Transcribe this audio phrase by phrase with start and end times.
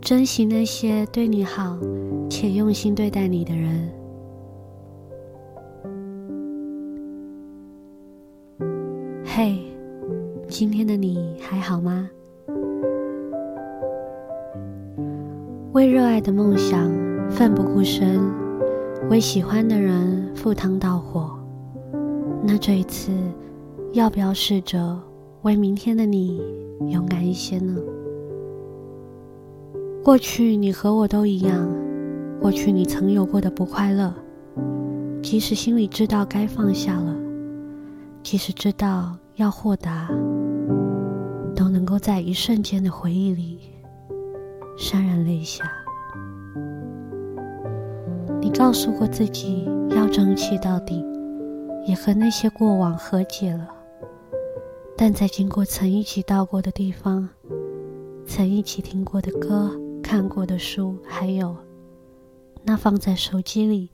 [0.00, 1.78] 珍惜那些对你好
[2.28, 3.88] 且用心对待你的人。
[9.24, 9.58] 嘿，
[10.48, 12.08] 今天的你还好吗？
[15.72, 16.90] 为热爱的梦想
[17.30, 18.20] 奋不顾身，
[19.08, 21.30] 为喜欢的人赴汤蹈火。
[22.42, 23.12] 那这一次，
[23.92, 25.00] 要不要试着
[25.42, 26.40] 为明天的你
[26.88, 27.76] 勇敢一些呢？
[30.04, 31.68] 过去你和我都一样，
[32.40, 34.14] 过去你曾有过的不快乐，
[35.20, 37.16] 即使心里知道该放下了，
[38.22, 40.08] 即使知道要豁达，
[41.56, 43.58] 都能够在一瞬间的回忆里。
[44.78, 45.64] 潸然泪下。
[48.40, 51.04] 你告诉过自己要争气到底，
[51.84, 53.68] 也和那些过往和解了。
[54.96, 57.28] 但在经过曾一起到过的地方，
[58.26, 59.70] 曾一起听过的歌、
[60.02, 61.56] 看过的书，还有
[62.64, 63.90] 那放在手机里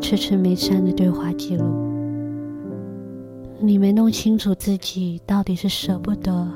[0.00, 1.64] 迟迟没删的对话记录，
[3.60, 6.46] 你没弄清楚自己到底是舍不得，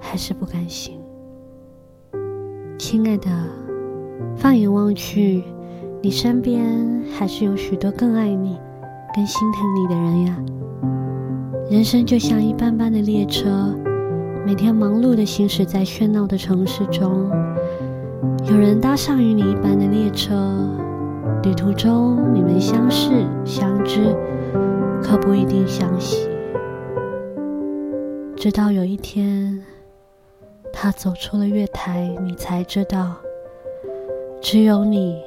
[0.00, 0.98] 还是不甘心。
[2.78, 3.28] 亲爱的，
[4.36, 5.44] 放眼望去，
[6.00, 8.58] 你身边还是有许多更爱你、
[9.14, 10.42] 更心疼你的人呀。
[11.70, 13.72] 人生就像一班班的列车，
[14.44, 17.30] 每天忙碌地行驶在喧闹的城市中。
[18.44, 20.34] 有人搭上与你一班的列车，
[21.44, 24.16] 旅途中你们相识相知，
[25.00, 26.28] 可不一定相惜。
[28.36, 29.62] 直到有一天。
[30.72, 33.14] 他走出了月台，你才知道，
[34.40, 35.20] 只有你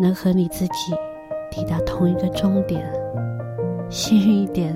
[0.00, 0.92] 能和你自己
[1.50, 2.90] 抵达同一个终点。
[3.90, 4.74] 幸运一点，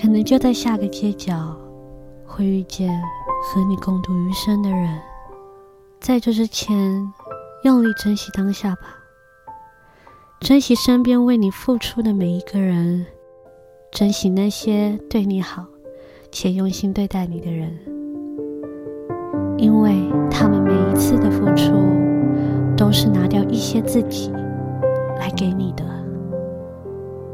[0.00, 1.56] 可能就在下个街角
[2.26, 3.00] 会遇见
[3.42, 4.98] 和你共度余生的人。
[6.00, 6.76] 在这之前，
[7.64, 8.82] 用力珍惜当下吧，
[10.40, 13.06] 珍惜身边为你付出的每一个人，
[13.90, 15.64] 珍惜那些对你好
[16.30, 17.76] 且用心对待你的人。
[19.56, 19.94] 因为
[20.30, 21.72] 他们每一次的付出，
[22.76, 24.30] 都是拿掉一些自己
[25.18, 25.82] 来给你的，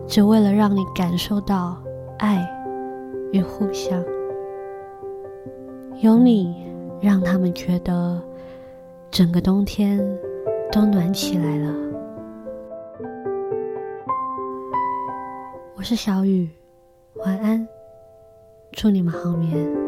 [0.07, 1.77] 只为了让你感受到
[2.23, 2.49] 爱
[3.33, 4.01] 与互相。
[6.01, 6.55] 有你，
[7.01, 8.23] 让他们觉得
[9.11, 9.99] 整个冬天
[10.71, 11.75] 都暖起来了。
[15.75, 16.49] 我是小雨，
[17.15, 17.67] 晚安，
[18.71, 19.82] 祝你们好眠。